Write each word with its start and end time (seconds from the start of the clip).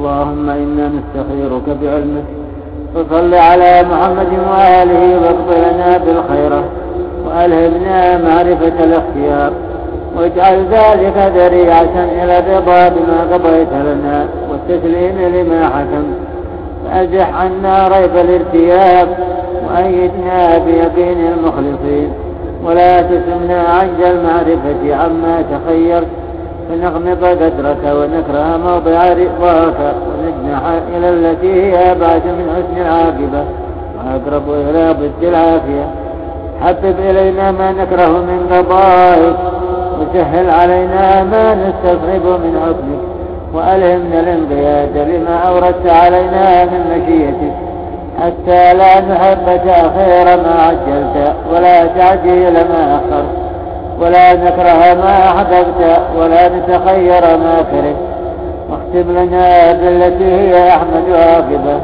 اللهم 0.00 0.50
إنا 0.50 0.90
نستخيرك 0.96 1.66
بعلمك 1.82 2.24
فصل 2.94 3.34
على 3.34 3.84
محمد 3.90 4.32
وآله 4.50 5.20
واقض 5.22 5.50
لنا 5.50 5.98
بالخيرة 5.98 6.64
وألهمنا 7.26 8.18
معرفة 8.18 8.84
الاختيار 8.84 9.52
واجعل 10.16 10.64
ذلك 10.70 11.32
ذريعة 11.36 11.94
إلى 12.22 12.38
الرضا 12.38 12.88
بما 12.88 13.20
قضيت 13.32 13.72
لنا 13.72 14.26
والتسليم 14.50 15.16
لما 15.34 15.68
حكمت 15.68 16.16
فأزح 16.84 17.34
عنا 17.34 17.88
ريب 17.88 18.16
الارتياب 18.16 19.08
وأيدنا 19.66 20.58
بيقين 20.58 21.18
المخلصين 21.32 22.12
ولا 22.64 23.02
تسمنا 23.02 23.62
عند 23.62 24.00
المعرفة 24.00 25.04
عما 25.04 25.42
تخيرت. 25.52 26.06
فنغمض 26.70 27.24
قدرك 27.24 27.84
ونكره 27.84 28.56
موضع 28.56 29.12
رضاك 29.12 29.94
ونجنح 30.06 30.62
إلى 30.96 31.08
التي 31.08 31.52
هي 31.62 31.92
أبعد 31.92 32.22
من 32.26 32.46
حسن 32.56 32.82
العاقبة 32.82 33.44
وأقرب 33.96 34.50
إلى 34.50 34.92
ضد 34.92 35.24
العافية. 35.24 35.86
حبب 36.62 36.94
إلينا 37.10 37.52
ما 37.52 37.72
نكره 37.72 38.08
من 38.08 38.46
قضائك 38.52 39.36
وسهل 40.00 40.50
علينا 40.50 41.24
ما 41.24 41.54
نستصعب 41.54 42.24
من 42.24 42.60
حكمك. 42.66 43.00
وألهمنا 43.54 44.20
الانقياد 44.20 44.96
لما 44.96 45.36
أوردت 45.48 45.86
علينا 45.86 46.64
من 46.64 46.80
مشيتك. 46.90 47.54
حتى 48.20 48.74
لا 48.74 49.00
نحب 49.00 49.60
تأخير 49.66 50.42
ما 50.42 50.54
عجلت 50.62 51.34
ولا 51.52 51.86
تعجيل 51.86 52.52
ما 52.52 52.96
أخرت. 52.96 53.39
ولا 54.00 54.34
نكره 54.34 54.94
ما 54.94 55.28
أحببت 55.28 56.00
ولا 56.18 56.48
نتخير 56.48 57.20
ما 57.20 57.62
كرهت 57.70 57.96
واختم 58.70 59.10
لنا 59.12 59.72
بالتي 59.72 60.24
هي 60.24 60.68
أحمد 60.68 61.12
عاقبة. 61.12 61.80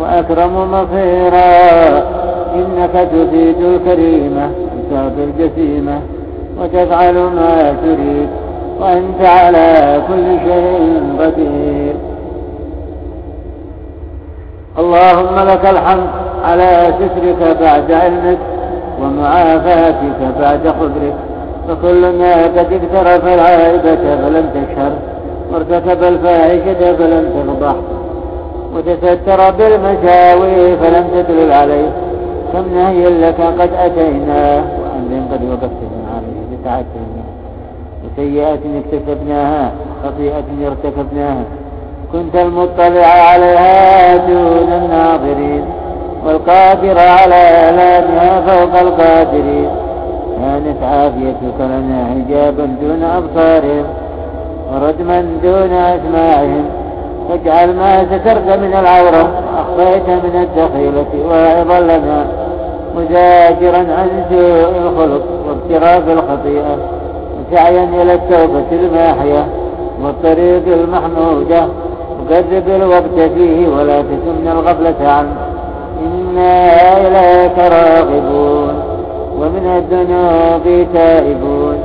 وأكرم 0.00 0.70
مصيرا 0.72 1.98
إنك 2.54 3.08
تزيد 3.12 3.60
الكريمة 3.60 4.50
وتعطي 4.76 5.24
الجسيمة 5.24 6.00
وتفعل 6.60 7.14
ما 7.14 7.74
تريد 7.82 8.28
وأنت 8.80 9.20
على 9.26 10.00
كل 10.08 10.38
شيء 10.44 11.02
قدير 11.20 11.94
اللهم 14.78 15.48
لك 15.48 15.66
الحمد 15.70 16.10
على 16.44 16.92
سترك 16.98 17.56
بعد 17.60 17.92
علمك 17.92 18.38
ومعافاتك 19.02 20.20
بعد 20.40 20.68
خبرك 20.68 21.14
فكلنا 21.68 22.44
قد 22.44 22.58
اقترف 22.72 23.24
العائبة 23.24 23.96
فلم 23.96 24.50
تشهر 24.54 24.92
وارتكب 25.52 26.02
الفاحشة 26.02 26.96
فلم 26.96 27.24
تفضح 27.34 27.74
وتستر 28.74 29.50
بالمساوي 29.50 30.76
فلم 30.76 31.04
تدلل 31.14 31.52
عليه 31.52 31.88
كم 32.52 32.74
نهي 32.74 33.04
لك 33.20 33.40
قد 33.40 33.70
أتينا 33.78 34.56
وأمر 34.56 35.32
قد 35.32 35.42
وقفتنا 35.50 36.04
عليه 36.16 36.56
بتعتنا 36.60 37.22
وسيئات 38.04 38.58
اكتسبناها 38.76 39.72
خطيئة 40.04 40.66
ارتكبناها 40.66 41.42
كنت 42.12 42.36
المطلع 42.36 43.06
عليها 43.06 44.16
دون 44.16 44.72
الناظرين. 44.72 45.64
والقادر 46.26 46.98
على 46.98 47.34
إعلانها 47.34 48.40
فوق 48.40 48.80
القادرين. 48.80 49.68
كانت 50.40 50.82
عافيتك 50.82 51.58
لنا 51.60 52.06
حجابا 52.14 52.76
دون 52.80 53.02
أبصارهم 53.02 53.84
وردما 54.72 55.20
دون 55.42 55.72
أسماعهم. 55.72 56.64
واجعل 57.30 57.76
ما 57.76 58.04
سترت 58.04 58.58
من 58.58 58.74
العورة 58.80 59.30
وأخفيت 59.54 60.08
من 60.08 60.42
الدخيلة 60.42 61.28
واعظا 61.30 61.80
لنا 61.80 62.26
مزاجرا 62.96 63.78
عن 63.78 64.24
سوء 64.30 64.78
الخلق 64.78 65.22
واقتراف 65.48 66.08
الخطيئة 66.08 66.76
وسعيا 67.38 67.84
إلى 68.02 68.14
التوبة 68.14 68.66
الماحية 68.72 69.46
والطريق 70.04 70.62
المحمودة. 70.66 71.68
وقرب 72.20 72.68
الوقت 72.68 73.30
فيه 73.34 73.68
ولا 73.68 74.02
تسمن 74.02 74.48
الغفلة 74.52 75.08
عنه. 75.08 75.47
إنا 76.28 76.54
إليك 76.98 77.58
راغبون 77.58 78.74
ومن 79.38 79.64
الذنوب 79.76 80.86
تائبون. 80.94 81.78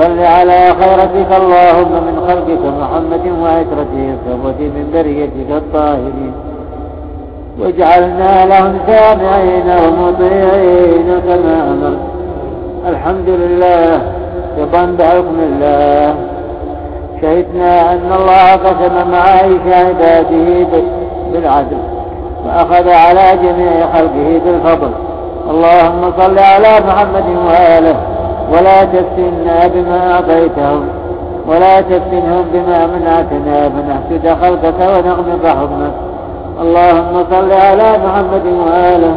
صل 0.00 0.18
على 0.20 0.74
خيرتك 0.80 1.30
اللهم 1.42 1.92
من 1.92 2.16
خلقك 2.28 2.64
محمد 2.80 3.24
وعترته 3.42 4.14
الصفوة 4.14 4.60
من 4.60 4.90
بريتك 4.94 5.50
الطاهرين. 5.50 6.32
واجعلنا 7.60 8.46
لهم 8.46 8.78
سامعين 8.86 9.68
ومطيعين 9.82 11.20
كما 11.26 11.70
أمرت. 11.70 11.98
الحمد 12.88 13.28
لله 13.28 14.02
رضا 14.60 14.84
بحكم 14.98 15.36
الله. 15.48 16.14
شهدنا 17.22 17.92
أن 17.92 18.12
الله 18.18 18.52
قسم 18.52 19.10
معايش 19.10 19.64
عباده 19.66 20.66
بالعدل. 21.32 21.95
وأخذ 22.44 22.88
على 22.88 23.38
جميع 23.42 23.86
خلقه 23.92 24.40
بالفضل. 24.44 24.90
اللهم 25.50 26.12
صل 26.20 26.38
على 26.38 26.86
محمد 26.88 27.24
وآله 27.46 27.96
ولا 28.52 28.84
تفتنا 28.84 29.66
بما 29.66 30.12
أعطيتهم 30.12 30.88
ولا 31.48 31.80
تفتنهم 31.80 32.44
بما 32.52 32.86
منعتنا 32.86 33.68
فنحسد 33.68 34.42
خلقك 34.42 34.80
ونغمض 34.80 35.46
حكمك 35.46 35.92
اللهم 36.60 37.24
صل 37.30 37.52
على 37.52 37.98
محمد 38.04 38.46
وآله 38.46 39.14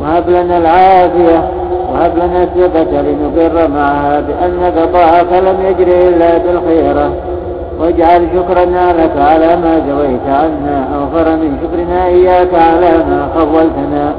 وهب 0.00 0.30
لنا 0.30 0.58
العافية 0.58 1.48
وهب 1.92 2.16
لنا 2.16 2.42
الثبة 2.42 3.00
لنقر 3.00 3.68
معها 3.68 4.20
بأن 4.20 4.72
قضاءك 4.78 5.32
لم 5.32 5.66
يجري 5.66 6.08
إلا 6.08 6.38
بالخيرة. 6.38 7.10
واجعل 7.80 8.28
شكرنا 8.34 8.92
لك 8.92 9.12
على 9.16 9.56
ما 9.56 9.82
جويت 9.88 10.26
عنا. 10.26 10.88
أوفر 10.94 11.36
من 11.36 11.58
شكرنا 11.62 12.06
إياك 12.06 12.54
على 12.54 12.90
ما 13.08 13.28
خولتنا. 13.34 14.14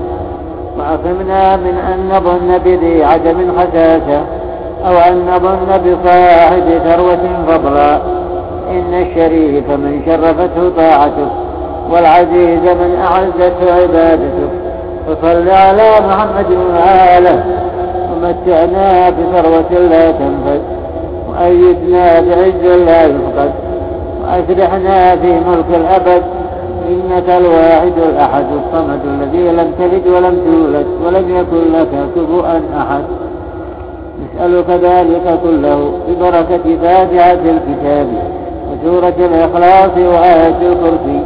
وعصمنا 0.77 1.55
من 1.55 1.75
أن 1.77 2.17
نظن 2.17 2.57
بذي 2.65 3.03
عدم 3.03 3.51
خساسة 3.57 4.21
أو 4.85 4.97
أن 4.97 5.25
نظن 5.35 5.67
بصاحب 5.85 6.63
ثروة 6.85 7.45
فضلا. 7.47 7.95
إن 8.71 8.93
الشريف 8.93 9.69
من 9.69 10.01
شرفته 10.05 10.69
طاعتك 10.77 11.31
والعزيز 11.91 12.61
من 12.61 12.97
أعزته 13.01 13.73
عبادتك 13.81 14.51
فصل 15.07 15.49
على 15.49 15.91
محمد 16.07 16.51
وآله. 16.51 17.43
ومتعنا 18.13 19.09
بثروة 19.09 19.71
لا 19.89 20.11
تنفد 20.11 20.61
وأيدنا 21.33 22.19
بعز 22.19 22.77
لا 22.85 23.05
يفقد 23.05 23.51
وأسرحنا 24.23 25.15
في 25.15 25.27
ملك 25.27 25.65
الأبد 25.69 26.23
إنك 26.89 27.29
الواحد 27.29 27.93
الأحد 28.09 28.45
الصمد 28.45 28.99
الذي 29.05 29.51
لم 29.51 29.71
تلد 29.79 30.07
ولم 30.07 30.39
تولد 30.45 30.85
ولم 31.05 31.37
يكن 31.37 31.73
لك 31.73 31.89
كفوا 32.15 32.41
أحد. 32.77 33.03
نسألك 34.23 34.69
ذلك 34.69 35.39
كله 35.43 35.91
ببركة 36.09 36.77
فاتحة 36.81 37.31
الكتاب 37.33 38.07
وسورة 38.71 39.13
الإخلاص 39.19 39.97
وآية 39.97 40.57
الكرسي. 40.71 41.23